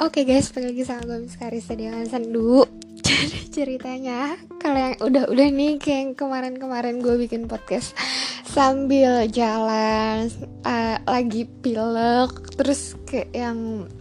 [0.00, 2.64] Oke guys, balik lagi sama gue Miss Karisa dengan Sendu.
[3.04, 7.92] Jadi ceritanya Kalau yang udah-udah nih Kayak kemarin-kemarin gue bikin podcast
[8.48, 10.32] Sambil jalan
[10.64, 13.92] uh, Lagi pilek Terus kayak yang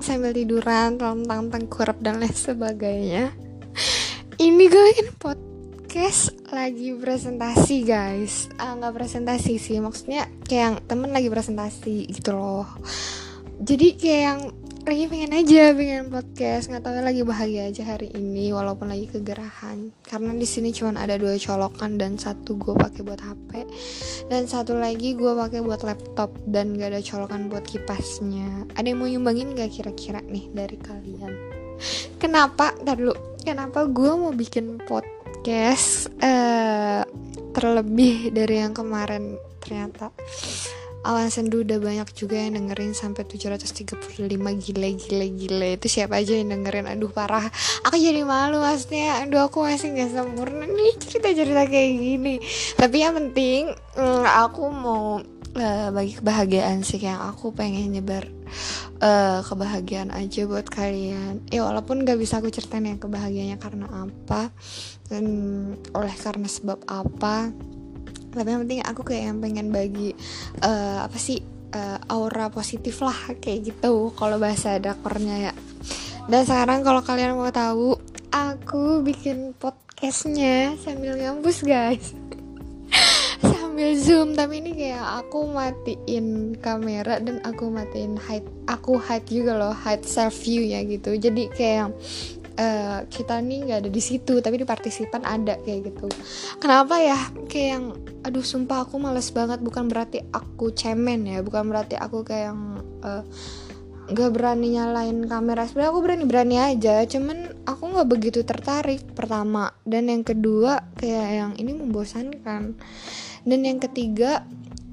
[0.00, 3.36] Sambil tiduran Tentang tengkurap dan lain sebagainya.
[4.40, 8.48] Ini gue bikin podcast Lagi presentasi guys.
[8.56, 12.64] Uh, Gak presentasi sih Maksudnya kayak yang temen lagi presentasi gitu loh.
[13.60, 14.40] Jadi kayak yang
[14.82, 16.66] lagi pengen aja pengen podcast.
[16.66, 19.94] Nggak tahu lagi bahagia aja hari ini walaupun lagi kegerahan.
[20.02, 23.50] Karena di sini cuma ada dua colokan dan satu gue pakai buat hp
[24.26, 28.66] dan satu lagi gue pakai buat laptop dan gak ada colokan buat kipasnya.
[28.74, 31.32] Ada yang mau nyumbangin gak kira-kira nih dari kalian?
[32.18, 32.74] Kenapa?
[32.82, 33.14] Ntar dulu.
[33.46, 37.06] Kenapa gue mau bikin podcast uh,
[37.54, 39.38] terlebih dari yang kemarin?
[39.62, 40.10] Ternyata
[41.02, 44.06] Awan Sendu udah banyak juga yang dengerin sampai 735
[44.62, 45.68] gile gile gile.
[45.74, 46.86] Itu siapa aja yang dengerin?
[46.86, 47.50] Aduh parah.
[47.82, 49.26] Aku jadi malu maksudnya.
[49.26, 52.34] Aduh aku masih nggak sempurna nih cerita cerita kayak gini.
[52.78, 55.18] Tapi yang penting mm, aku mau
[55.58, 57.02] uh, bagi kebahagiaan sih.
[57.02, 58.30] Yang aku pengen nyebar
[59.02, 61.42] uh, kebahagiaan aja buat kalian.
[61.50, 64.54] Ya walaupun gak bisa aku ceritain yang kebahagiaannya karena apa
[65.10, 65.26] dan
[65.98, 67.50] oleh karena sebab apa
[68.32, 70.16] tapi yang penting aku kayak yang pengen bagi
[70.64, 71.38] uh, apa sih
[71.76, 75.54] uh, aura positif lah kayak gitu kalau bahasa dakornya ya.
[76.30, 77.98] Dan sekarang kalau kalian mau tahu
[78.32, 82.16] aku bikin podcastnya sambil ngampus guys.
[83.42, 89.56] Sambil zoom tapi ini kayak aku matiin kamera dan aku matiin hide aku hide juga
[89.56, 91.16] loh hide self view ya gitu.
[91.16, 91.90] Jadi kayak
[92.52, 96.06] Uh, kita nih nggak ada di situ tapi di partisipan ada kayak gitu.
[96.60, 97.16] Kenapa ya?
[97.48, 97.84] Kayak yang
[98.28, 99.64] aduh sumpah aku males banget.
[99.64, 102.60] Bukan berarti aku cemen ya bukan berarti aku kayak yang
[103.00, 103.24] uh,
[104.28, 105.64] berani nyalain kamera.
[105.64, 109.72] Sebenarnya aku berani berani aja cuman aku nggak begitu tertarik pertama.
[109.88, 112.76] Dan yang kedua kayak yang ini membosankan.
[113.42, 114.44] Dan yang ketiga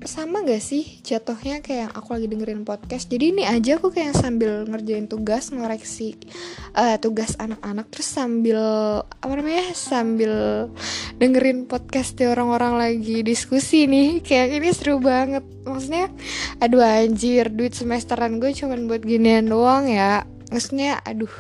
[0.08, 3.12] sama gak sih jatuhnya kayak aku lagi dengerin podcast?
[3.12, 6.16] Jadi ini aja aku kayak sambil ngerjain tugas ngoreksi
[6.72, 8.59] uh, tugas anak-anak terus sambil
[9.04, 10.34] apa namanya sambil
[11.20, 14.20] dengerin podcast di orang-orang lagi diskusi nih.
[14.28, 15.44] Kayak ini seru banget.
[15.68, 16.08] Maksudnya
[16.64, 20.24] aduh anjir duit semesteran gue cuman buat ginian doang ya.
[20.48, 21.32] Maksudnya aduh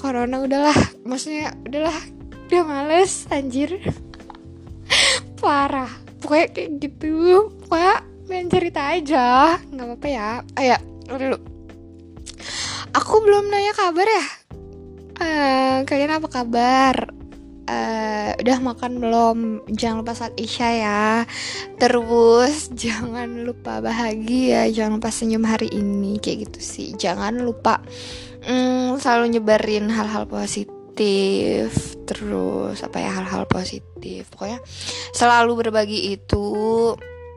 [0.00, 0.76] corona udahlah.
[1.04, 1.98] Maksudnya udahlah.
[2.48, 3.76] Udah males anjir.
[5.44, 5.92] Parah.
[6.22, 9.56] Pokoknya kayak gitu pak main cerita aja.
[9.72, 10.30] Nggak apa-apa ya.
[10.60, 10.76] Ayo
[11.08, 11.36] dulu
[12.92, 14.24] aku belum nanya kabar ya.
[15.16, 17.08] Uh, kalian apa kabar?
[17.64, 19.38] Uh, udah makan belum?
[19.72, 21.04] Jangan lupa saat isya ya.
[21.80, 24.68] Terus jangan lupa bahagia.
[24.68, 26.20] Jangan lupa senyum hari ini.
[26.20, 26.88] Kayak gitu sih.
[27.00, 27.80] Jangan lupa
[28.44, 31.96] um, selalu nyebarin hal-hal positif positif.
[32.04, 34.28] Terus apa ya hal-hal positif.
[34.28, 34.60] Pokoknya
[35.16, 36.44] selalu berbagi itu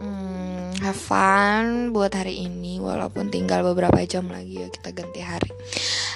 [0.02, 5.52] hmm, have fun buat hari ini walaupun tinggal beberapa jam lagi ya kita ganti hari.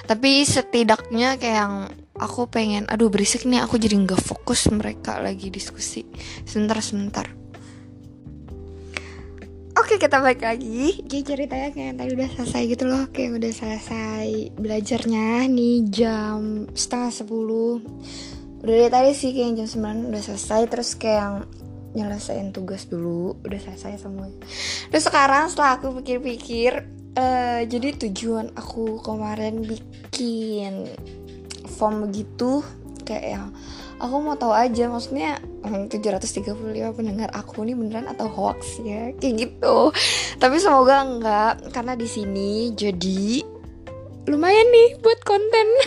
[0.06, 1.76] Tapi setidaknya kayak yang
[2.20, 6.04] aku pengen aduh berisik nih aku jadi nggak fokus mereka lagi diskusi.
[6.44, 7.28] Sebentar sebentar.
[9.80, 11.00] Oke kita balik lagi.
[11.08, 13.04] Jadi ceritanya kayak tadi udah selesai gitu loh.
[13.16, 14.28] Kayak udah selesai
[14.60, 17.80] belajarnya Nih jam setengah sepuluh.
[18.60, 21.48] Udah dari tadi sih kayak jam sembilan udah selesai Terus kayak
[21.94, 24.38] nyelesain tugas dulu Udah selesai semuanya.
[24.90, 26.86] Terus sekarang setelah aku pikir-pikir
[27.18, 30.90] uh, Jadi tujuan aku kemarin bikin
[31.80, 32.62] form begitu
[33.06, 33.46] Kayak yang
[34.00, 36.56] aku mau tahu aja maksudnya 735
[36.96, 39.12] pendengar aku ini beneran atau hoax ya?
[39.20, 39.92] Kayak gitu.
[40.40, 43.44] Tapi semoga enggak karena di sini jadi
[44.30, 45.68] lumayan nih buat konten.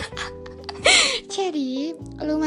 [1.33, 2.42] Jadi lumayan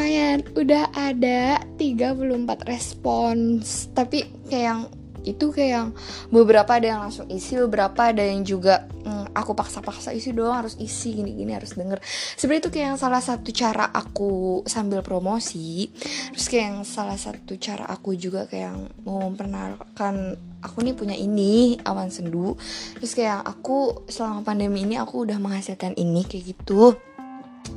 [0.57, 3.89] udah ada 34 respons.
[3.93, 4.81] Tapi kayak yang
[5.27, 5.89] itu kayak yang
[6.31, 10.79] beberapa ada yang langsung isi beberapa ada yang juga hmm, aku paksa-paksa isi doang harus
[10.79, 11.99] isi gini-gini harus denger.
[12.39, 15.91] Sebenarnya itu kayak yang salah satu cara aku sambil promosi.
[16.31, 21.19] Terus kayak yang salah satu cara aku juga kayak yang mau memperkenalkan aku nih punya
[21.19, 22.55] ini awan sendu.
[23.03, 26.95] Terus kayak aku selama pandemi ini aku udah menghasilkan ini kayak gitu.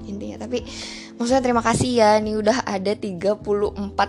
[0.05, 0.61] Intinya tapi
[1.19, 3.43] maksudnya terima kasih ya nih udah ada 34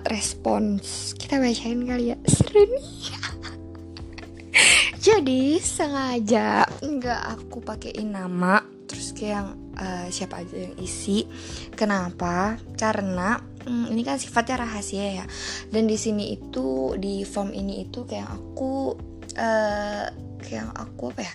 [0.07, 1.12] respons.
[1.19, 2.17] Kita bacain kali ya.
[2.25, 2.91] Seru nih.
[5.07, 9.49] Jadi sengaja nggak aku pakein nama terus kayak yang
[9.79, 11.27] uh, siapa aja yang isi.
[11.75, 12.59] Kenapa?
[12.75, 15.27] Karena hmm, ini kan sifatnya rahasia ya.
[15.71, 18.99] Dan di sini itu di form ini itu kayak aku
[19.39, 20.06] uh,
[20.43, 21.35] kayak aku apa ya?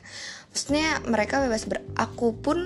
[0.51, 2.57] Maksudnya mereka bebas ber aku pun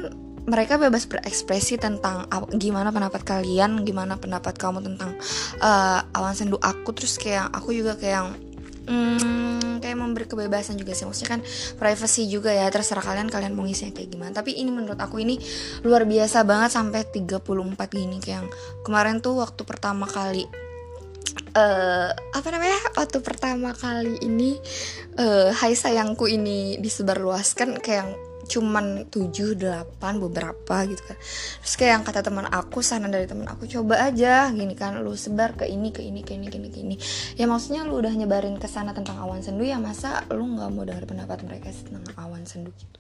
[0.48, 5.18] mereka bebas berekspresi tentang gimana pendapat kalian, gimana pendapat kamu tentang
[5.60, 6.96] uh, awan sendu aku.
[6.96, 8.36] Terus kayak aku juga kayak
[8.88, 11.04] hmm, kayak memberi kebebasan juga sih.
[11.04, 11.42] Maksudnya kan
[11.76, 12.70] privacy juga ya.
[12.70, 14.32] Terserah kalian kalian mau ngisinya kayak gimana.
[14.32, 15.42] Tapi ini menurut aku ini
[15.84, 17.40] luar biasa banget sampai 34
[17.92, 18.48] gini kayak yang
[18.86, 20.48] kemarin tuh waktu pertama kali
[21.56, 24.58] uh, apa namanya waktu pertama kali ini
[25.18, 31.18] uh, Hai sayangku ini disebarluaskan kayak cuman 7 8 beberapa gitu kan.
[31.62, 35.14] Terus kayak yang kata teman aku, sana dari teman aku coba aja gini kan lu
[35.14, 36.96] sebar ke ini ke ini ke ini ke ini ke ini.
[37.38, 40.84] Ya maksudnya lu udah nyebarin ke sana tentang awan sendu ya masa lu nggak mau
[40.84, 42.98] dengar pendapat mereka tentang awan sendu gitu.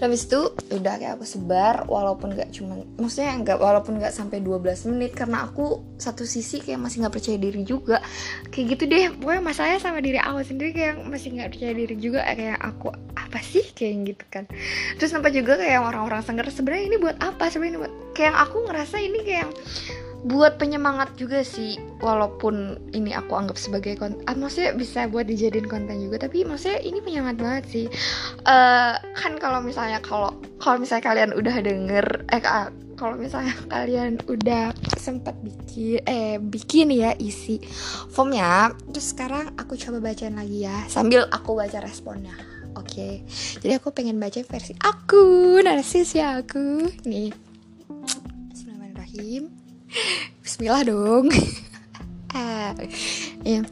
[0.00, 0.40] Habis itu
[0.72, 5.44] udah kayak aku sebar walaupun gak cuman maksudnya nggak walaupun nggak sampai 12 menit karena
[5.44, 8.00] aku satu sisi kayak masih nggak percaya diri juga.
[8.48, 9.04] Kayak gitu deh.
[9.20, 12.88] Pokoknya masalahnya sama diri aku sendiri kayak masih nggak percaya diri juga kayak aku
[13.36, 13.68] apa sih?
[13.76, 14.44] Kayak gitu kan.
[14.96, 17.52] Terus sampai juga kayak orang-orang sengger sebenarnya ini buat apa?
[17.52, 19.52] Sebenarnya buat kayak aku ngerasa ini kayak
[20.24, 21.76] buat penyemangat juga sih.
[22.00, 26.80] Walaupun ini aku anggap sebagai konten ah, maksudnya bisa buat dijadiin konten juga tapi maksudnya
[26.80, 27.86] ini penyemangat banget sih.
[28.48, 32.40] Uh, kan kalau misalnya kalau kalau misalnya kalian udah denger eh
[32.96, 37.60] kalau misalnya kalian udah sempat bikin eh bikin ya isi
[38.08, 43.24] formnya terus sekarang aku coba bacain lagi ya sambil aku baca responnya oke okay.
[43.64, 47.32] jadi aku pengen baca versi aku narsis ya aku nih
[48.52, 49.48] Bismillahirrahmanirrahim
[50.44, 51.32] Bismillah dong
[52.36, 52.76] ah,
[53.48, 53.64] ya.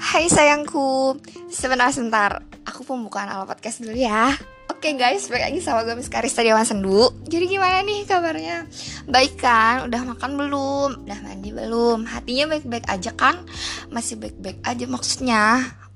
[0.00, 1.16] Hai sayangku
[1.48, 4.36] Sebentar sebentar Aku pembukaan ala podcast dulu ya
[4.70, 8.64] Oke okay guys, balik lagi sama gue Miss Karista Dewan Sendu Jadi gimana nih kabarnya?
[9.08, 9.88] Baik kan?
[9.88, 10.90] Udah makan belum?
[11.04, 12.08] Udah mandi belum?
[12.08, 13.44] Hatinya baik-baik aja kan?
[13.92, 15.42] Masih baik-baik aja maksudnya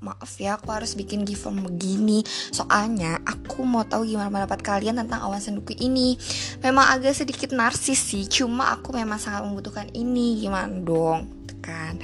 [0.05, 2.21] maaf ya aku harus bikin form begini.
[2.53, 6.13] Soalnya aku mau tahu gimana pendapat kalian tentang awan senduku ini.
[6.61, 10.37] Memang agak sedikit narsis sih cuma aku memang sangat membutuhkan ini.
[10.37, 11.25] Gimana dong?
[11.65, 11.97] Kan.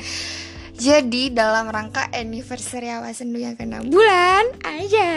[0.82, 5.14] Jadi dalam rangka anniversary awan sendu yang ke 6 bulan aja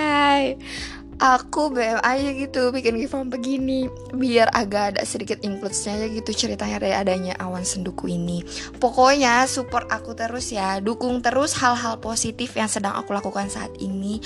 [1.19, 3.81] aku BM aja gitu bikin giveaway begini.
[4.14, 8.43] Biar agak ada sedikit includes-nya ya gitu ceritanya dari adanya awan senduku ini.
[8.78, 10.78] Pokoknya support aku terus ya.
[10.82, 14.19] Dukung terus hal-hal positif yang sedang aku lakukan saat ini.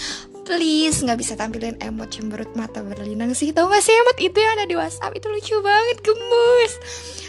[0.49, 3.53] Please nggak bisa tampilin emot cemberut mata berlinang sih.
[3.53, 5.13] Tau gak sih emot itu yang ada di WhatsApp?
[5.13, 6.73] Itu lucu banget gemes.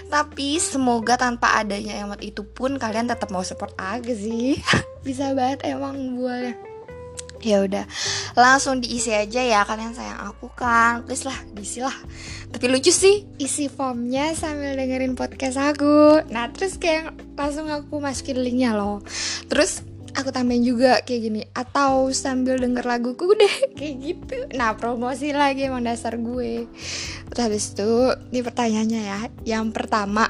[0.08, 4.56] Tapi semoga tanpa adanya emot itu pun kalian tetap mau support aku sih.
[5.06, 6.69] Bisa banget emang buahnya
[7.42, 7.86] ya udah
[8.36, 11.04] langsung diisi aja ya kalian sayang aku kan.
[11.08, 11.96] Please lah diisi lah.
[12.52, 13.26] Tapi lucu sih.
[13.40, 16.24] Isi formnya sambil dengerin podcast aku.
[16.32, 19.04] Nah terus kayak langsung aku masukin linknya loh.
[19.48, 19.84] Terus
[20.18, 24.38] aku tambahin juga kayak gini atau sambil denger laguku deh kayak gitu.
[24.58, 26.66] Nah promosi lagi emang dasar gue.
[27.32, 27.92] Terus habis itu
[28.34, 29.20] ini pertanyaannya ya.
[29.46, 30.28] Yang pertama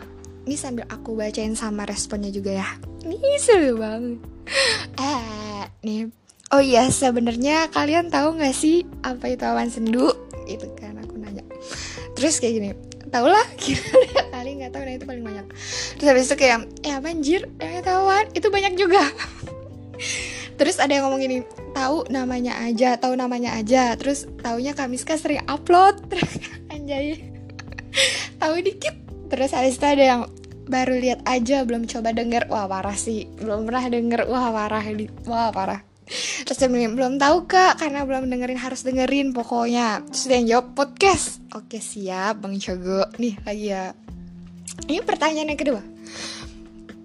[0.49, 2.69] ini sambil aku bacain sama responnya juga ya.
[3.05, 4.19] Ini seru banget.
[4.97, 6.09] Eh nih
[6.49, 10.09] Oh iya, sebenarnya kalian tahu nggak sih apa itu awan sendu?
[10.49, 11.45] Itu kan aku nanya.
[12.17, 12.69] Terus kayak gini,
[13.13, 13.85] tau lah kira
[14.33, 15.45] kali nggak tahu nah itu paling banyak.
[16.01, 18.97] Terus habis itu kayak, eh apa anjir, eh tahuan itu banyak juga.
[20.57, 21.37] Terus ada yang ngomong gini,
[21.77, 23.93] tahu namanya aja, tahu namanya aja.
[23.93, 26.33] Terus taunya Kamiska sering upload, terus
[26.73, 27.29] anjay.
[28.41, 28.97] tahu dikit.
[29.29, 30.21] Terus habis itu ada yang
[30.65, 34.85] baru lihat aja belum coba denger wah parah sih belum pernah denger wah parah
[35.25, 35.88] wah parah
[36.45, 40.01] terus dia belum tahu kak karena belum dengerin harus dengerin pokoknya.
[40.09, 41.39] Terus dia yang jawab podcast.
[41.53, 43.93] Oke siap bang Cogo nih lagi ya.
[44.89, 45.81] Ini pertanyaan yang kedua.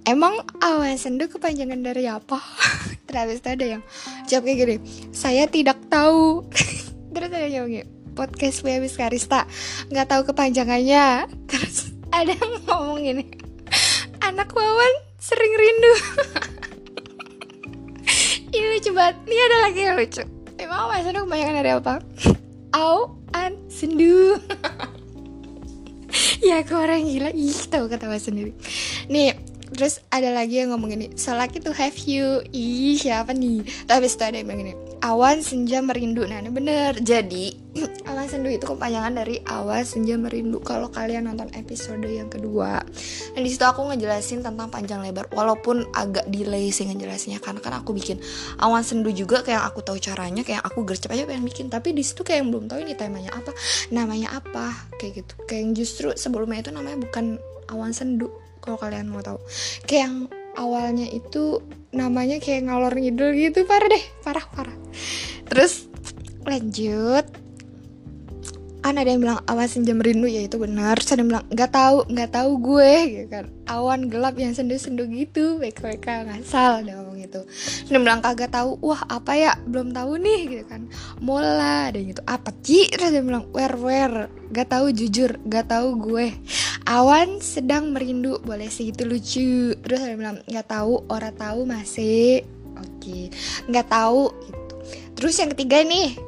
[0.05, 2.41] Emang awan sendu kepanjangan dari apa?
[3.09, 3.83] Terus ada yang
[4.27, 4.77] jawab kayak gini
[5.13, 6.45] saya tidak tahu.
[7.15, 9.45] Terus ada yang jawab podcast Webis Karista
[9.93, 11.29] nggak tahu kepanjangannya.
[11.51, 13.25] Terus ada yang ngomong gini
[14.25, 15.95] anak wawan sering rindu
[18.75, 19.17] lucu banget.
[19.31, 20.23] Ini ada lagi yang lucu.
[20.59, 21.95] Emang mas Sendu kebanyakan dari apa?
[22.79, 24.35] Au an sendu.
[26.45, 27.35] Ya aku orang gila.
[27.35, 28.55] Ih tahu ketawa sendiri
[29.11, 29.35] nih
[29.75, 32.39] terus ada lagi yang ngomong gini so lucky to have you.
[32.55, 33.67] Ih siapa nih?
[33.89, 36.25] Tapi itu ada yang bilang gini awan senja merindu.
[36.25, 36.97] Nah ini bener.
[36.97, 37.53] Jadi
[38.09, 40.65] awan sendu itu kepanjangan dari awan senja merindu.
[40.65, 42.81] Kalau kalian nonton episode yang kedua
[43.37, 45.29] dan di situ aku ngejelasin tentang panjang lebar.
[45.29, 48.17] Walaupun agak delay sih ngejelasinnya karena kan aku bikin
[48.65, 51.69] awan sendu juga kayak aku tahu caranya kayak aku gercep aja pengen bikin.
[51.69, 53.53] Tapi di situ kayak yang belum tahu ini temanya apa
[53.93, 55.35] namanya apa kayak gitu.
[55.45, 57.37] Kayak yang justru sebelumnya itu namanya bukan
[57.69, 58.33] awan sendu
[58.65, 59.37] kalau kalian mau tahu.
[59.85, 60.17] Kayak yang
[60.59, 61.63] awalnya itu
[61.95, 64.05] namanya kayak ngalor ngidul gitu parah deh.
[64.23, 64.77] Parah parah
[65.49, 65.87] terus
[66.45, 67.25] lanjut
[68.85, 71.01] kan ada yang bilang awan senja merindu ya itu benar.
[71.01, 72.93] Terus ada yang bilang nggak tahu nggak tahu gue.
[73.09, 73.45] Gitu kan.
[73.65, 75.57] Awan gelap yang sendu-sendu gitu.
[75.57, 78.77] WKWK ngasal ada ngomong gitu ada yang bilang kagak tahu.
[78.85, 79.57] Wah apa ya?
[79.65, 80.41] Belum tahu nih.
[80.53, 80.85] Gitu kan.
[81.25, 82.21] Mola ada yang gitu.
[82.29, 86.37] Apa sih terus bilang where where nggak tahu jujur nggak tahu gue.
[86.85, 89.73] Awan sedang merindu boleh sih itu lucu.
[89.81, 92.45] Terus ada bilang nggak tahu orang tahu masih.
[92.77, 93.01] Oke.
[93.01, 93.25] Okay.
[93.65, 94.75] nggak tahu gitu.
[95.17, 96.21] Terus yang ketiga nih.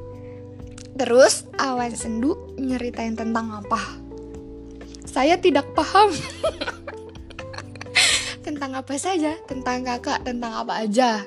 [0.97, 3.81] Terus awan sendu nyeritain tentang apa?
[5.07, 6.13] Saya tidak paham.
[8.47, 9.37] tentang apa saja?
[9.49, 11.25] Tentang kakak, tentang apa aja?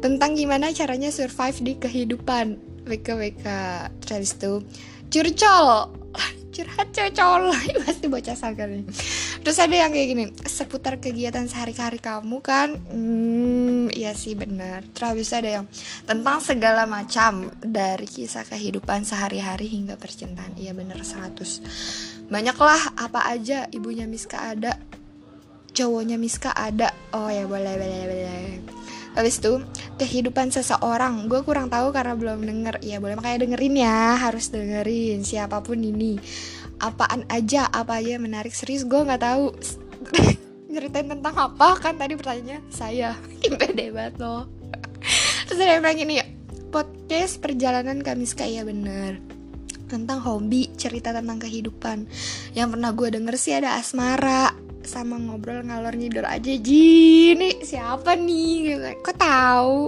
[0.00, 2.58] Tentang gimana caranya survive di kehidupan.
[2.88, 3.46] WK-WK.
[4.02, 4.52] Terus itu
[5.12, 5.68] curcol.
[6.54, 7.54] Curhat cocol.
[7.86, 8.34] Pasti bocah
[8.66, 8.82] nih.
[9.40, 12.74] Terus ada yang kayak gini, seputar kegiatan sehari-hari kamu kan?
[12.90, 14.84] Hmm, iya sih benar.
[14.92, 15.66] Terus ada yang
[16.04, 20.60] tentang segala macam dari kisah kehidupan sehari-hari hingga percintaan.
[20.60, 22.28] Iya benar 100.
[22.28, 24.76] Banyaklah apa aja ibunya Miska ada,
[25.72, 26.92] cowoknya Miska ada.
[27.16, 28.48] Oh ya boleh boleh boleh.
[29.10, 29.58] Habis itu
[29.98, 35.26] kehidupan seseorang Gue kurang tahu karena belum denger Ya boleh makanya dengerin ya Harus dengerin
[35.26, 36.14] siapa pun ini
[36.80, 39.52] apaan aja apa aja menarik serius gue nggak tahu
[40.70, 41.76] ceritain tentang apa?
[41.78, 43.18] Kan tadi pertanyaannya saya.
[43.60, 44.46] Pede banget loh.
[45.50, 46.14] Terus ada yang bilang gini
[46.70, 49.18] podcast perjalanan Kamiska ya bener.
[49.90, 52.06] Tentang hobi cerita tentang kehidupan.
[52.54, 54.54] Yang pernah gue denger sih ada asmara
[54.86, 56.54] sama ngobrol ngalor ngidor aja.
[56.54, 59.02] Ji nih siapa nih?
[59.02, 59.78] Kok tahu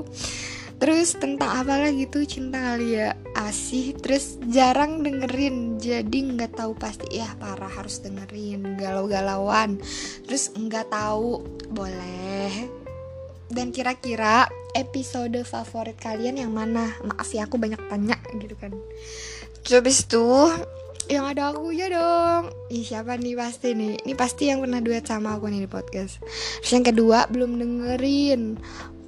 [0.82, 3.14] Terus tentang apa lagi tuh cinta kali ya?
[3.38, 9.78] Asih Terus jarang dengerin Jadi nggak tahu pasti Ya parah harus dengerin Galau-galauan.
[10.26, 11.38] Terus nggak tahu
[11.70, 12.66] Boleh.
[13.46, 16.90] Dan kira-kira episode favorit kalian yang mana?
[17.06, 18.74] Maaf ya aku banyak tanya gitu kan.
[19.62, 20.26] Terus itu
[21.06, 22.50] yang ada aku ya dong.
[22.72, 24.02] Ih siapa nih pasti nih?
[24.02, 26.24] Ini pasti yang pernah duet sama aku nih di podcast.
[26.64, 28.56] Terus yang kedua belum dengerin.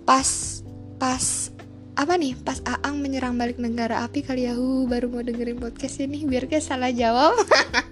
[0.05, 0.61] Pas
[1.01, 1.54] Pas
[1.95, 2.35] apa nih?
[2.35, 4.59] Pas Aang menyerang balik negara api kali ya.
[4.59, 6.27] Hu baru mau dengerin podcast ini.
[6.27, 7.39] Biar gak salah jawab.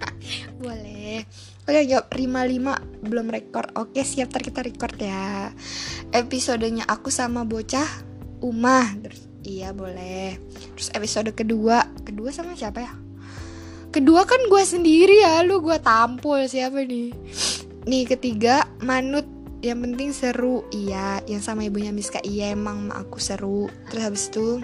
[0.63, 1.23] Boleh.
[1.63, 2.75] Oke jawab Rima lima.
[2.99, 3.71] Belum record.
[3.79, 4.35] Oke siap.
[4.35, 5.51] Ntar kita record ya.
[6.11, 7.87] Episodenya aku sama bocah
[8.43, 10.35] Umah Terus iya boleh.
[10.75, 11.87] Terus episode kedua.
[12.03, 12.91] Kedua sama siapa ya?
[13.87, 15.39] Kedua kan gue sendiri ya.
[15.47, 17.15] Lu gue tampol siapa nih?
[17.87, 19.32] Nih ketiga Manut
[19.63, 20.67] yang penting seru.
[20.75, 22.19] Iya yang sama ibunya Miska.
[22.21, 23.71] Iya emang aku seru.
[23.87, 24.59] Terus habis itu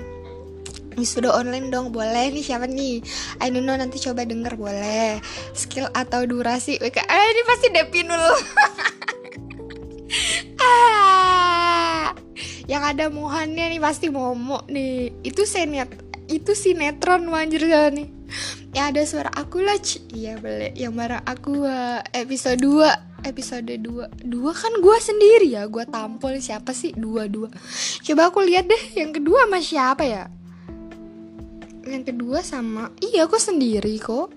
[1.00, 1.96] sudah online dong.
[1.96, 3.00] Boleh nih siapa nih?
[3.39, 5.24] I don't know nanti coba denger boleh.
[5.56, 6.75] Skill atau durasi?
[6.84, 8.20] WK eh ini pasti Depinul
[10.68, 12.12] ah.
[12.70, 15.24] Yang ada Mohannya nih pasti Momo nih.
[15.24, 15.89] Itu senet
[16.29, 17.65] itu sinetron wanjir
[17.96, 18.12] nih.
[18.75, 19.79] Ya ada suara aku lah
[20.13, 20.75] iya boleh.
[20.77, 26.40] Yang marah aku uh, episode 2 episode 2 dua kan gue sendiri ya gue tampol
[26.40, 26.96] siapa sih?
[26.96, 27.52] Dua dua.
[28.04, 30.24] Coba aku lihat deh yang kedua sama siapa ya?
[31.88, 34.32] Yang kedua sama iya aku sendiri kok.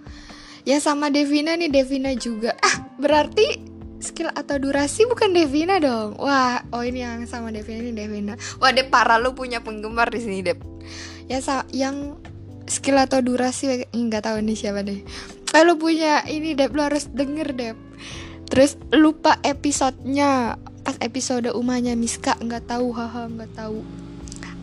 [0.63, 2.55] Ya sama Devina nih Devina juga.
[2.63, 3.59] Ah berarti
[4.03, 6.19] skill atau durasi bukan Devina dong.
[6.19, 8.35] Wah oh ini yang sama Devina ini Devina.
[8.63, 10.59] Wah deh parah lu punya penggemar di sini deh
[11.31, 11.39] ya
[11.71, 12.19] yang
[12.67, 15.03] skill atau durasi nggak tahu nih siapa deh.
[15.53, 17.73] Kalau punya ini deh lu harus denger deh
[18.53, 20.61] terus lupa episodenya.
[20.85, 23.81] Pas episode umahnya Miska nggak tahu haha nggak tahu.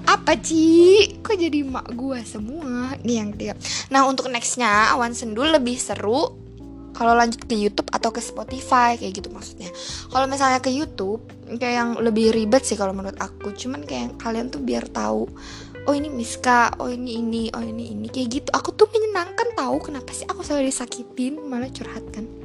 [0.06, 2.94] Apa sih kok jadi mak gue semua?
[3.02, 3.58] Nih yang dia
[3.90, 6.38] nah untuk nextnya awan sendu lebih seru
[6.94, 9.74] kalau lanjut ke YouTube atau ke Spotify kayak gitu maksudnya.
[10.14, 11.26] Kalau misalnya ke YouTube
[11.58, 13.58] kayak yang lebih ribet sih kalau menurut aku.
[13.58, 15.26] Cuman kayak kalian tuh biar tahu
[15.90, 18.50] oh ini Miska oh ini ini oh ini ini kayak gitu.
[18.54, 22.39] Aku tuh menyenangkan tahu kenapa sih aku selalu disakitin malah curhat kan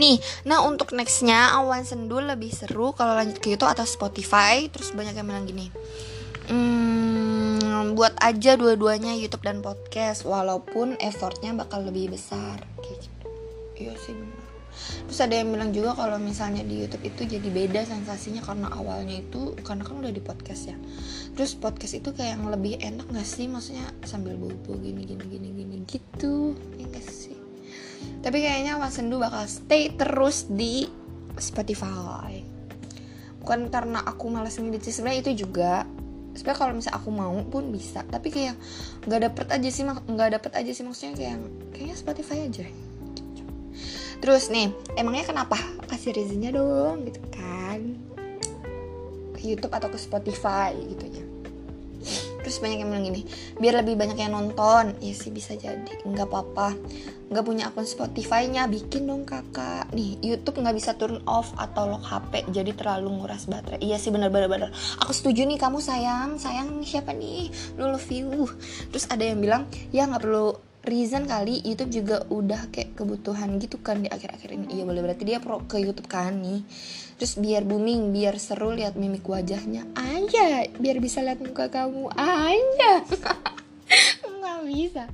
[0.00, 0.16] Nih,
[0.48, 4.64] nah untuk nextnya Awan Sendu lebih seru kalau lanjut ke YouTube atau Spotify.
[4.72, 5.68] Terus banyak yang bilang gini,
[6.48, 12.64] hmm, buat aja dua-duanya YouTube dan podcast, walaupun effortnya bakal lebih besar.
[12.80, 13.08] Gitu.
[13.76, 14.16] Iya sih.
[15.04, 19.20] Terus ada yang bilang juga kalau misalnya di YouTube itu jadi beda sensasinya karena awalnya
[19.20, 20.76] itu karena kan udah di podcast ya.
[21.36, 23.52] Terus podcast itu kayak yang lebih enak gak sih?
[23.52, 26.56] Maksudnya sambil bobo gini gini gini gini gitu.
[26.80, 27.19] Ya sih?
[28.20, 30.84] Tapi kayaknya Mas Sendu bakal stay terus di
[31.40, 32.44] Spotify.
[33.40, 35.88] Bukan karena aku malas ngedit sebenarnya itu juga.
[36.36, 38.04] Sebenarnya kalau misalnya aku mau pun bisa.
[38.04, 38.54] Tapi kayak
[39.08, 41.36] nggak dapet aja sih nggak dapet aja sih maksudnya kayak
[41.72, 42.66] kayaknya Spotify aja.
[44.20, 44.68] Terus nih
[45.00, 45.56] emangnya kenapa
[45.88, 47.96] kasih reasonnya dong gitu kan?
[49.32, 51.08] Ke YouTube atau ke Spotify gitu
[52.50, 53.22] terus banyak yang bilang gini
[53.62, 54.98] biar lebih banyak yang nonton.
[54.98, 56.02] Ya sih bisa jadi.
[56.02, 56.74] Nggak apa-apa.
[57.30, 59.86] Nggak punya akun Spotify-nya bikin dong kakak.
[59.94, 63.78] Nih YouTube nggak bisa turn off atau lock HP jadi terlalu nguras baterai.
[63.78, 66.42] Iya sih bener-bener aku setuju nih kamu sayang.
[66.42, 67.54] Sayang siapa nih?
[67.78, 68.50] Lu love you.
[68.90, 73.76] Terus ada yang bilang ya nggak perlu reason kali YouTube juga udah kayak kebutuhan gitu
[73.80, 74.66] kan di akhir-akhir ini.
[74.80, 76.64] Iya boleh berarti dia pro ke YouTube kan nih.
[77.20, 79.84] Terus biar booming biar seru lihat mimik wajahnya.
[79.92, 82.08] Aja biar bisa lihat muka kamu.
[82.16, 82.92] Aja.
[84.40, 85.04] Nggak bisa.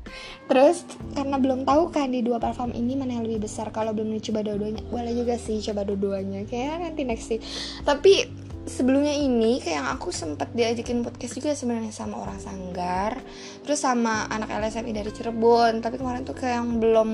[0.47, 0.87] Terus
[1.19, 3.75] karena belum tahu kan di dua platform ini mana yang lebih besar.
[3.75, 4.87] Kalau belum coba dua-duanya.
[4.87, 6.47] Boleh juga sih coba dua-duanya.
[6.47, 7.43] Kayak nanti next sih.
[7.83, 8.36] Tapi
[8.67, 13.15] sebelumnya ini kayak yang aku sempat diajakin podcast juga sebenarnya sama orang Sanggar
[13.63, 17.11] terus sama anak LSMI dari Cirebon tapi kemarin tuh kayak yang belum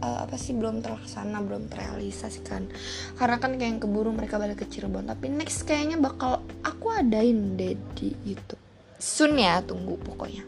[0.00, 2.72] uh, apa sih belum terlaksana belum terrealisasikan.
[3.20, 7.54] Karena kan kayak yang keburu mereka balik ke Cirebon tapi next kayaknya bakal aku adain
[7.60, 8.60] deh di YouTube.
[8.96, 10.44] Soon ya tunggu pokoknya.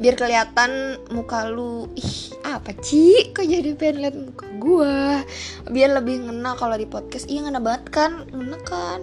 [0.00, 5.22] Biar kelihatan muka lu ih apa sih kok jadi pengen liat muka gua?
[5.70, 7.30] Biar lebih ngena kalau di podcast.
[7.30, 8.26] Iya ngena banget kan?
[8.34, 8.98] Ngena kan?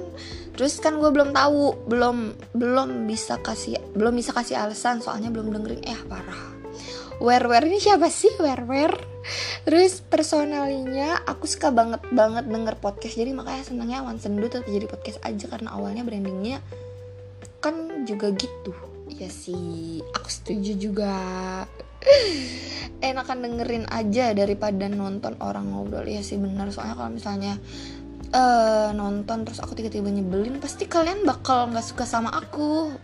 [0.57, 1.87] Terus kan gue belum tahu.
[1.87, 4.99] Belum belum bisa kasih belum bisa kasih alasan.
[4.99, 5.85] Soalnya belum dengerin.
[5.85, 6.57] Eh parah.
[7.23, 8.33] Where ini siapa sih?
[8.41, 8.93] Where
[9.67, 13.15] terus personalinya aku suka banget banget denger podcast.
[13.15, 15.45] Jadi makanya senangnya Awan Sendu tetap jadi podcast aja.
[15.47, 16.59] Karena awalnya brandingnya
[17.61, 18.73] kan juga gitu.
[19.13, 20.01] Ya sih.
[20.17, 21.13] Aku setuju juga
[23.09, 26.05] enakan dengerin aja daripada nonton orang ngobrol.
[26.07, 27.53] Ya sih benar soalnya kalau misalnya
[28.33, 32.95] uh, nonton terus aku tiba-tiba nyebelin pasti kalian bakal nggak suka sama aku.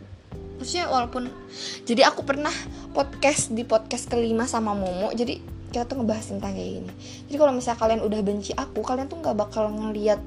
[0.57, 1.29] Maksudnya walaupun
[1.83, 2.53] jadi aku pernah
[2.95, 5.41] podcast di podcast kelima sama Momo jadi
[5.73, 6.91] kita tuh ngebahas tentang kayak gini.
[7.27, 10.21] Jadi kalau misalnya kalian udah benci aku kalian tuh nggak bakal ngeliat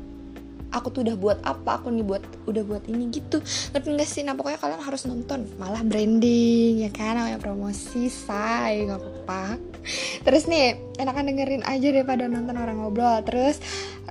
[0.73, 3.43] aku tuh udah buat apa aku nih buat udah buat ini gitu.
[3.75, 5.47] Ngerti gak sih nah pokoknya kalian harus nonton.
[5.61, 7.19] Malah branding ya kan?
[7.19, 9.59] Namanya promosi say nggak apa-apa.
[10.27, 13.23] Terus nih enakan dengerin aja daripada nonton orang ngobrol.
[13.23, 13.63] Terus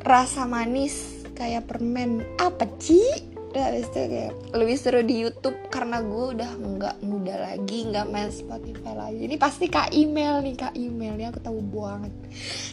[0.04, 2.24] rasa manis kayak permen.
[2.40, 7.40] Apa sih udah habis itu kayak lebih seru di YouTube karena gue udah nggak muda
[7.40, 9.32] lagi nggak main Spotify lagi.
[9.32, 12.12] Ini pasti kak email nih kak email ya aku tahu banget.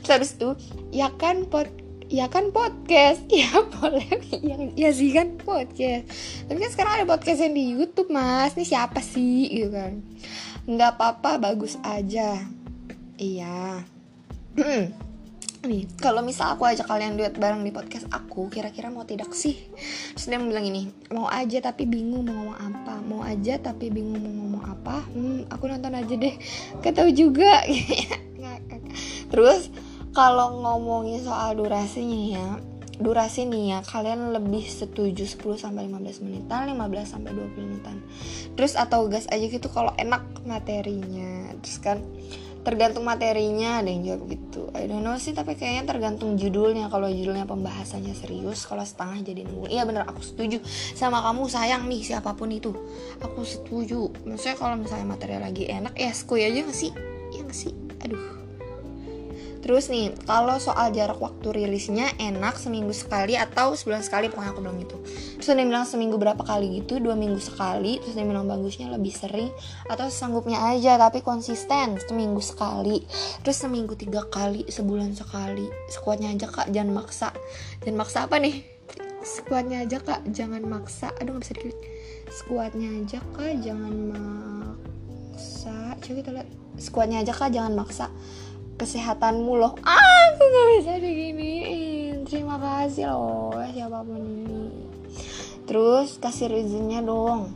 [0.03, 0.51] Terus habis itu
[0.91, 1.71] ya kan pot
[2.13, 3.25] ya kan podcast?
[3.33, 4.05] Ya boleh.
[4.45, 5.41] Ya, ya sih kan.
[5.41, 6.05] Podcast.
[6.45, 8.53] Tapi kan sekarang ada podcast yang di YouTube mas.
[8.53, 9.49] Ini siapa sih?
[9.49, 10.05] Gitu kan.
[10.69, 12.37] Nggak apa-apa bagus aja.
[13.17, 13.89] Iya.
[15.63, 19.55] Nih kalau misal aku ajak kalian duet bareng di podcast aku kira-kira mau tidak sih?
[20.13, 22.95] Terus dia bilang ini mau aja tapi bingung mau ngomong apa.
[23.07, 25.07] Mau aja tapi bingung mau ngomong apa.
[25.15, 26.35] Hmm aku nonton aja deh.
[26.83, 27.63] Ketau juga.
[29.33, 29.71] Terus
[30.13, 32.49] kalau ngomongin soal durasinya ya
[33.03, 37.97] durasi nih ya kalian lebih setuju 10 sampai 15 menitan 15 sampai 20 menitan.
[38.55, 41.51] Terus atau gas aja gitu kalau enak materinya.
[41.61, 41.99] Terus kan
[42.63, 44.71] tergantung materinya ada yang jawab gitu.
[44.79, 46.87] I don't know sih tapi kayaknya tergantung judulnya.
[46.93, 49.67] Kalau judulnya pembahasannya serius kalau setengah jadi nunggu.
[49.73, 50.63] Iya bener aku setuju.
[50.95, 52.71] Sama kamu sayang nih siapa pun itu.
[53.19, 54.15] Aku setuju.
[54.29, 56.93] Maksudnya kalau misalnya material lagi enak ya skuy aja gak sih?
[57.35, 57.75] Ya gak sih?
[58.07, 58.42] Aduh
[59.63, 64.61] Terus nih, kalau soal jarak waktu rilisnya enak seminggu sekali atau sebulan sekali pokoknya aku
[64.61, 64.99] bilang gitu.
[65.39, 68.03] Terus yang bilang seminggu berapa kali gitu, dua minggu sekali.
[68.03, 69.55] Terus yang bilang bagusnya lebih sering
[69.87, 73.07] atau sanggupnya aja tapi konsisten seminggu sekali.
[73.47, 75.71] Terus seminggu tiga kali, sebulan sekali.
[75.95, 77.31] Sekuatnya aja kak, jangan maksa.
[77.87, 78.67] Jangan maksa apa nih?
[79.23, 81.15] Sekuatnya aja kak, jangan maksa.
[81.23, 81.79] Aduh nggak bisa dikit.
[82.35, 85.95] Sekuatnya aja kak, jangan maksa.
[86.03, 86.49] Coba kita lihat.
[86.83, 88.11] Sekuatnya aja kak, jangan maksa
[88.83, 89.79] kesehatanmu loh.
[89.87, 92.27] Ah, aku nggak bisa diginiin.
[92.27, 94.67] Terima kasih loh siapa pun ini.
[95.63, 97.55] Terus kasih reasonnya dong.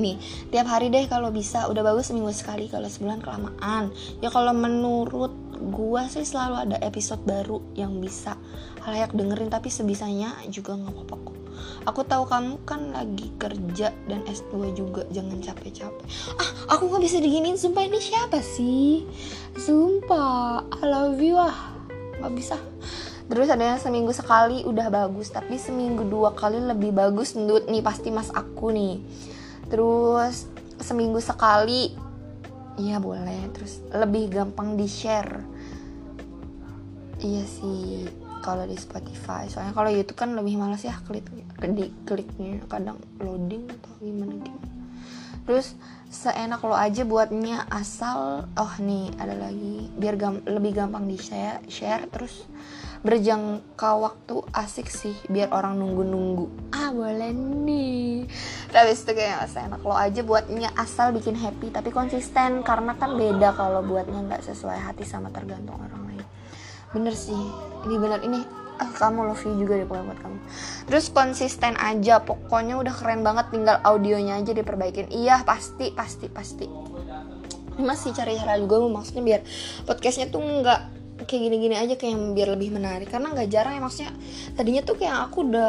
[0.00, 0.16] Nih
[0.48, 1.68] tiap hari deh kalau bisa.
[1.68, 3.92] Udah bagus seminggu sekali kalau sebulan kelamaan.
[4.24, 5.36] Ya kalau menurut
[5.70, 8.40] gua sih selalu ada episode baru yang bisa
[8.84, 11.33] layak dengerin tapi sebisanya juga nggak apa-apa kok
[11.84, 16.06] aku tahu kamu kan lagi kerja dan S2 juga jangan capek-capek.
[16.40, 19.04] Ah aku nggak bisa diginin sumpah ini siapa sih?
[19.56, 21.74] Sumpah I love you ah.
[22.20, 22.56] Nggak bisa.
[23.24, 27.80] Terus ada yang seminggu sekali udah bagus tapi seminggu dua kali lebih bagus menurut nih
[27.80, 29.00] pasti mas aku nih.
[29.72, 30.48] Terus
[30.80, 31.92] seminggu sekali
[32.76, 33.48] iya boleh.
[33.56, 35.40] Terus lebih gampang di share
[37.24, 38.04] iya sih
[38.44, 39.48] kalau di Spotify.
[39.48, 41.24] Soalnya kalau YouTube kan lebih males ya klik
[41.72, 44.68] di kliknya kadang loading atau gimana gitu.
[45.44, 45.76] Terus
[46.08, 49.88] seenak lo aja buatnya asal oh nih ada lagi.
[49.96, 52.44] Biar gam lebih gampang di share share terus
[53.04, 56.72] berjangka waktu asik sih biar orang nunggu-nunggu.
[56.72, 58.24] Ah boleh nih.
[58.72, 62.64] Tapi itu kayak enak lo aja buatnya asal bikin happy tapi konsisten.
[62.64, 66.26] Karena kan beda kalau buatnya nggak sesuai hati sama tergantung orang lain.
[66.96, 67.36] Bener sih.
[67.84, 70.38] Ini bener ini kamu love you juga deh pokoknya buat kamu.
[70.90, 75.10] Terus konsisten aja pokoknya udah keren banget tinggal audionya aja diperbaikin.
[75.10, 76.66] Iya pasti pasti pasti.
[77.74, 79.40] Ini masih cari cara juga maksudnya biar
[79.86, 80.80] podcastnya tuh nggak
[81.26, 83.08] kayak gini-gini aja kayak biar lebih menarik.
[83.10, 84.12] Karena nggak jarang ya maksudnya
[84.58, 85.68] tadinya tuh kayak aku udah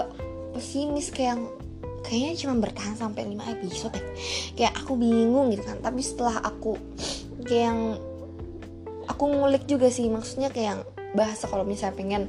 [0.54, 1.42] pesimis kayak
[2.06, 4.06] kayaknya cuma bertahan sampai 5 episode ya
[4.54, 5.78] kayak aku bingung gitu kan.
[5.82, 6.78] Tapi setelah aku
[7.46, 7.80] kayak yang
[9.10, 10.10] aku ngulik juga sih.
[10.10, 12.24] Maksudnya kayak bahasa kalau misalnya pengen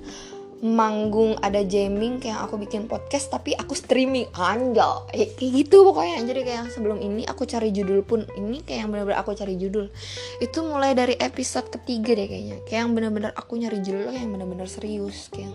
[0.64, 6.24] manggung ada jamming kayak aku bikin podcast tapi aku streaming anjal eh, kayak gitu pokoknya.
[6.24, 9.92] Jadi kayak sebelum ini aku cari judul pun ini kayak yang bener-bener aku cari judul.
[10.40, 12.56] Itu mulai dari episode ketiga deh kayaknya.
[12.64, 15.52] Kayak yang bener-bener aku nyari judul kayak yang bener-bener serius kayak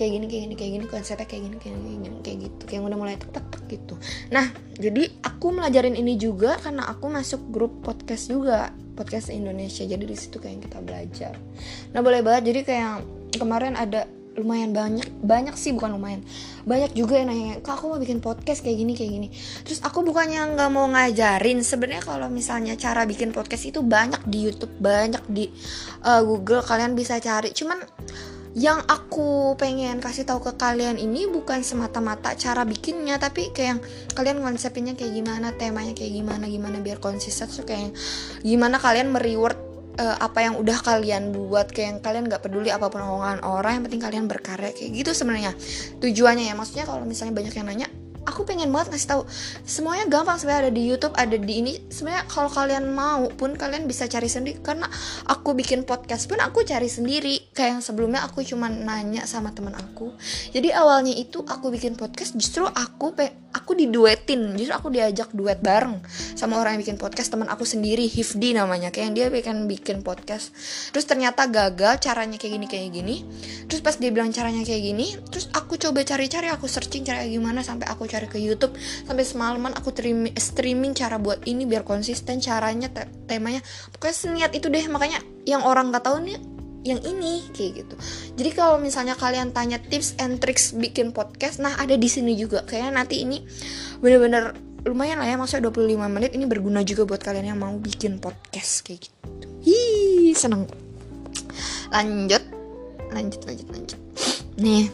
[0.00, 2.62] kayak gini kayak gini kayak gini konsepnya kayak gini kayak gini kayak gitu.
[2.64, 3.94] Kayak udah mulai tek tek gitu.
[4.32, 4.48] Nah
[4.80, 9.84] jadi aku melajarin ini juga karena aku masuk grup podcast juga podcast Indonesia.
[9.84, 11.36] Jadi di situ kayak kita belajar.
[11.92, 12.48] Nah boleh banget.
[12.48, 13.04] Jadi kayak
[13.36, 16.22] kemarin ada lumayan banyak banyak sih bukan lumayan.
[16.62, 19.28] Banyak juga yang nanya kak aku mau bikin podcast kayak gini kayak gini.
[19.66, 24.38] Terus aku bukannya nggak mau ngajarin sebenarnya kalau misalnya cara bikin podcast itu banyak di
[24.46, 25.50] YouTube banyak di
[26.06, 27.50] uh, Google kalian bisa cari.
[27.50, 27.82] Cuman
[28.58, 33.78] yang aku pengen kasih tahu ke kalian ini bukan semata-mata cara bikinnya tapi kayak
[34.18, 37.94] kalian konsepnya kayak gimana temanya kayak gimana gimana biar konsisten so kayak
[38.42, 39.69] gimana kalian mereward
[40.00, 43.78] uh, apa yang udah kalian buat kayak yang kalian nggak peduli apa pun omongan orang
[43.78, 45.52] yang penting kalian berkarya kayak gitu sebenarnya
[46.00, 46.54] tujuannya ya.
[46.56, 47.88] Maksudnya kalau misalnya banyak yang nanya
[48.30, 49.22] aku pengen banget ngasih tahu
[49.66, 51.74] semuanya gampang sebenarnya ada di YouTube ada di ini.
[51.90, 54.86] Sebenarnya kalau kalian mau pun kalian bisa cari sendiri karena
[55.26, 57.52] aku bikin podcast pun aku cari sendiri.
[57.52, 60.14] Kayak yang sebelumnya aku cuma nanya sama teman aku.
[60.54, 64.54] Jadi awalnya itu aku bikin podcast justru aku pe aku diduetin.
[64.56, 66.00] Justru aku diajak duet bareng
[66.38, 68.94] sama orang yang bikin podcast teman aku sendiri Hifdi namanya.
[68.94, 70.54] Kayak yang dia bikin bikin podcast.
[70.94, 73.16] Terus ternyata gagal caranya kayak gini kayak gini.
[73.66, 77.64] Terus pas dia bilang caranya kayak gini terus aku coba cari-cari aku searching cara gimana
[77.64, 82.42] sampai aku cari ke YouTube sampai semalaman aku streaming, streaming cara buat ini biar konsisten
[82.42, 86.36] caranya te temanya pokoknya seniat itu deh makanya yang orang nggak tahu nih
[86.80, 87.94] yang ini kayak gitu.
[88.40, 92.64] Jadi kalau misalnya kalian tanya tips and tricks bikin podcast, nah ada di sini juga.
[92.64, 93.44] Kayaknya nanti ini
[94.00, 94.56] bener-bener
[94.88, 98.80] lumayan lah ya, maksudnya 25 menit ini berguna juga buat kalian yang mau bikin podcast
[98.80, 99.46] kayak gitu.
[99.68, 100.64] Hi, seneng.
[101.92, 102.40] Lanjut,
[103.12, 104.00] lanjut, lanjut, lanjut.
[104.56, 104.88] Nih,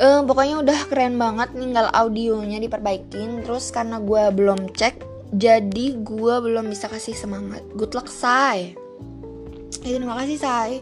[0.00, 6.34] uh, pokoknya udah keren banget tinggal audionya diperbaikin terus karena gue belum cek jadi gue
[6.40, 8.74] belum bisa kasih semangat good luck say
[9.84, 10.80] ya, terima kasih say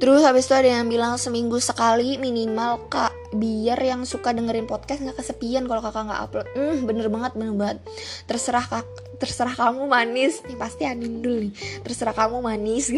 [0.00, 5.04] Terus habis itu ada yang bilang seminggu sekali minimal kak biar yang suka dengerin podcast
[5.04, 6.48] nggak kesepian kalau kakak nggak upload.
[6.56, 7.78] Hmm bener banget bener banget.
[8.24, 8.88] Terserah kak
[9.20, 11.52] terserah kamu manis nih pasti Anindul nih.
[11.84, 12.88] Terserah kamu manis?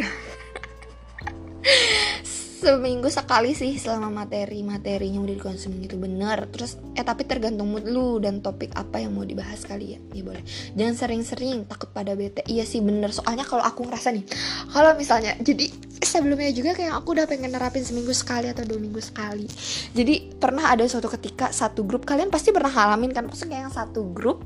[2.63, 6.47] seminggu sekali sih selama materi materinya udah dikonsumsi itu bener.
[6.55, 10.01] Terus eh tapi tergantung mood lu dan topik apa yang mau dibahas kali ya.
[10.15, 10.47] Ya boleh.
[10.79, 12.47] Jangan sering-sering takut pada bete.
[12.47, 13.11] Iya sih bener.
[13.11, 14.25] Soalnya kalau aku ngerasa nih
[14.71, 15.67] kalau misalnya jadi
[16.13, 19.49] sebelumnya juga kayak aku udah pengen nerapin seminggu sekali atau dua minggu sekali.
[19.97, 23.25] Jadi pernah ada suatu ketika satu grup kalian pasti pernah ngalamin kan?
[23.25, 24.45] Maksudnya kayak yang satu grup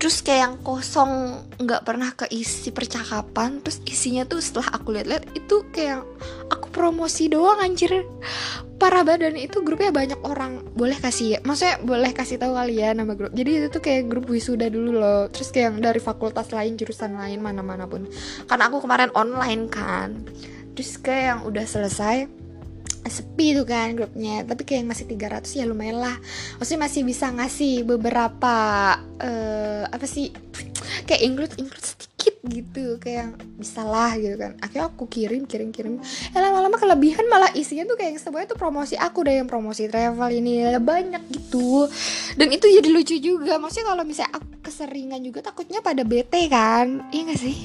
[0.00, 5.68] terus kayak yang kosong nggak pernah keisi percakapan terus isinya tuh setelah aku lihat-lihat itu
[5.68, 6.00] kayak
[6.48, 8.08] aku promosi doang anjir.
[8.80, 10.58] Parah badan itu grupnya banyak orang.
[10.74, 13.30] Boleh kasih ya maksudnya boleh kasih tahu kalian nama grup.
[13.30, 15.30] Jadi itu tuh kayak grup wisuda dulu loh.
[15.30, 18.10] Terus kayak yang dari fakultas lain jurusan lain mana-mana pun.
[18.50, 20.26] Karena aku kemarin online kan
[20.72, 22.42] terus kayak yang udah selesai
[23.02, 24.46] sepi tuh kan grupnya.
[24.46, 26.16] Tapi kayak yang masih 300 ya lumayan lah.
[26.58, 28.56] Maksudnya masih bisa ngasih beberapa
[29.18, 30.30] uh, apa sih?
[31.06, 32.11] Kayak include include
[32.42, 34.58] gitu kayak bisa lah gitu kan.
[34.58, 36.02] Akhirnya aku kirim kirim kirim.
[36.34, 40.26] Eh lama-lama kelebihan malah isinya tuh kayak semuanya tuh promosi aku deh yang promosi travel
[40.34, 41.86] ini banyak gitu.
[42.34, 43.62] Dan itu jadi lucu juga.
[43.62, 47.06] Maksudnya kalau misalnya aku keseringan juga takutnya pada bete kan.
[47.14, 47.56] Iya gak sih?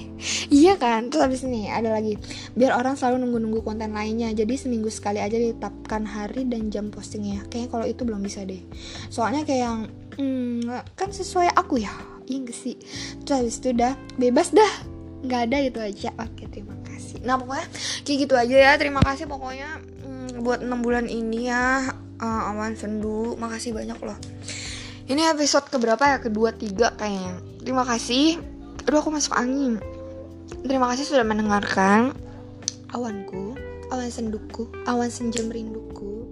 [0.54, 1.10] Iya kan?
[1.10, 2.14] Terus habis ini ada lagi.
[2.54, 4.30] Biar orang selalu nunggu-nunggu konten lainnya.
[4.30, 7.42] Jadi seminggu sekali aja ditetapkan hari dan jam postingnya.
[7.50, 8.62] Kayaknya kalau itu belum bisa deh.
[9.10, 9.80] Soalnya kayak yang
[10.22, 12.76] hmm, kan sesuai aku ya iya gak sih.
[13.24, 14.74] Terus habis itu udah bebas dah.
[15.26, 16.10] Nggak ada itu aja.
[16.22, 17.24] Oke terima kasih.
[17.26, 17.68] Nah pokoknya
[18.06, 18.72] kayak gitu aja ya.
[18.78, 19.70] Terima kasih pokoknya
[20.06, 21.90] hmm, buat enam bulan ini ya.
[22.22, 23.34] Uh, awan sendu.
[23.40, 24.18] Makasih banyak loh.
[25.08, 26.18] Ini episode keberapa ya?
[26.20, 27.40] Kedua tiga kayaknya.
[27.64, 28.38] Terima kasih.
[28.86, 29.80] Aduh aku masuk angin.
[30.64, 32.14] Terima kasih sudah mendengarkan.
[32.96, 33.56] Awanku
[33.92, 36.28] awan senduku awan senjam rinduku.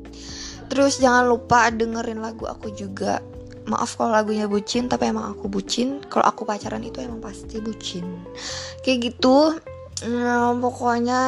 [0.67, 3.21] Terus jangan lupa dengerin lagu aku juga
[3.65, 6.01] maaf kalau lagunya bucin tapi emang aku bucin.
[6.05, 8.05] Kalau aku pacaran itu emang pasti bucin.
[8.85, 9.57] Kayak gitu.
[10.05, 11.21] Nah, pokoknya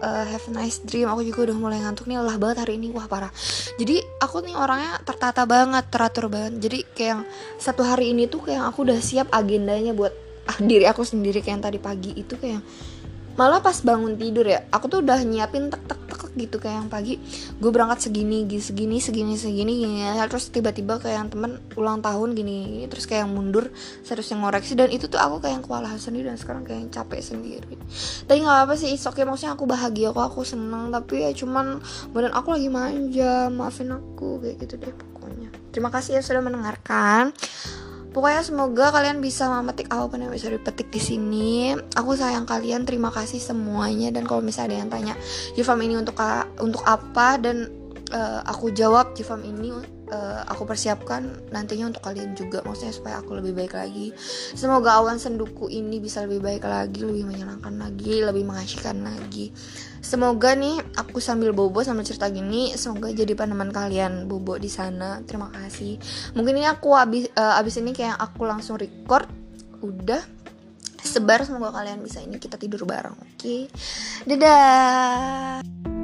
[0.00, 1.08] uh, have a nice dream.
[1.08, 2.92] Aku juga udah mulai ngantuk nih lelah banget hari ini.
[2.92, 3.32] Wah parah.
[3.80, 6.60] Jadi aku nih orangnya tertata banget teratur banget.
[6.60, 7.24] Jadi kayak
[7.56, 10.12] satu hari ini tuh kayak aku udah siap agendanya buat
[10.48, 11.40] ah, diri aku sendiri.
[11.40, 12.60] Kayak yang tadi pagi itu kayak
[13.36, 16.90] malah pas bangun tidur ya aku tuh udah nyiapin tek tek tek gitu kayak yang
[16.92, 17.16] pagi
[17.56, 22.84] gue berangkat segini segini segini segini gini terus tiba-tiba kayak yang temen ulang tahun gini
[22.92, 23.72] terus kayak yang mundur
[24.04, 27.20] seharusnya ngoreksi dan itu tuh aku kayak yang kewalahan sendiri dan sekarang kayak yang capek
[27.24, 27.74] sendiri.
[28.28, 31.80] Tapi nggak apa sih oke okay maksudnya aku bahagia kok aku seneng tapi ya cuman
[32.12, 35.48] badan aku lagi manja maafin aku kayak gitu deh pokoknya.
[35.72, 37.32] Terima kasih ya sudah mendengarkan
[38.16, 41.76] Pokoknya semoga kalian bisa memetik apa pun yang bisa dipetik di sini.
[42.00, 44.08] Aku sayang kalian, terima kasih semuanya.
[44.08, 45.14] Dan kalau misalnya ada yang tanya,
[45.52, 46.16] Jifam ini untuk
[46.56, 47.36] untuk apa?
[47.36, 47.68] Dan
[48.16, 49.68] uh, aku jawab Jifam ini
[50.10, 52.62] uh, aku persiapkan nantinya untuk kalian juga.
[52.62, 54.12] Maksudnya supaya aku lebih baik lagi.
[54.54, 59.50] Semoga awan senduku ini bisa lebih baik lagi, lebih menyenangkan lagi, lebih mengasihkan lagi.
[60.02, 65.18] Semoga nih aku sambil bobo sambil cerita gini, semoga jadi peneman kalian bobo di sana.
[65.26, 65.98] Terima kasih.
[66.38, 69.26] Mungkin ini aku abis uh, abis ini kayak aku langsung record.
[69.82, 70.22] Udah
[71.06, 73.14] sebar semoga kalian bisa ini kita tidur bareng.
[73.18, 73.34] Oke.
[73.38, 73.60] Okay?
[74.26, 75.95] Dadah.